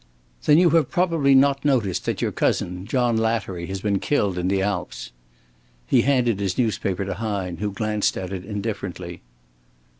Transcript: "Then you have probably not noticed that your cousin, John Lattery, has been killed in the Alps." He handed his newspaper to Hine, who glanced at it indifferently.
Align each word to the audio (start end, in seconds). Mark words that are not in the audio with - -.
"Then 0.45 0.57
you 0.57 0.71
have 0.71 0.89
probably 0.89 1.35
not 1.35 1.63
noticed 1.63 2.05
that 2.05 2.23
your 2.23 2.31
cousin, 2.31 2.87
John 2.87 3.17
Lattery, 3.17 3.67
has 3.67 3.81
been 3.81 3.99
killed 3.99 4.35
in 4.35 4.47
the 4.47 4.59
Alps." 4.63 5.11
He 5.85 6.01
handed 6.01 6.39
his 6.39 6.57
newspaper 6.57 7.05
to 7.05 7.13
Hine, 7.13 7.57
who 7.57 7.71
glanced 7.71 8.17
at 8.17 8.33
it 8.33 8.43
indifferently. 8.43 9.21